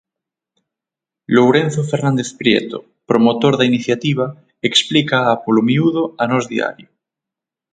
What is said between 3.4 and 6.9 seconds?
da iniciativa, explícaa polo miúdo a Nós Diario.